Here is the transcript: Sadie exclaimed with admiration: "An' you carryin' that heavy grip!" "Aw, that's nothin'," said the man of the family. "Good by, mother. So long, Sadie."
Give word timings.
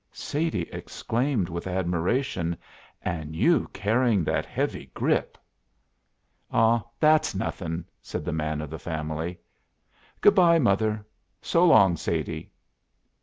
Sadie 0.11 0.67
exclaimed 0.73 1.47
with 1.47 1.67
admiration: 1.67 2.57
"An' 3.03 3.35
you 3.35 3.67
carryin' 3.71 4.23
that 4.23 4.47
heavy 4.47 4.87
grip!" 4.95 5.37
"Aw, 6.49 6.81
that's 6.99 7.35
nothin'," 7.35 7.85
said 8.01 8.25
the 8.25 8.33
man 8.33 8.61
of 8.61 8.71
the 8.71 8.79
family. 8.79 9.37
"Good 10.19 10.33
by, 10.33 10.57
mother. 10.57 11.05
So 11.43 11.67
long, 11.67 11.97
Sadie." 11.97 12.51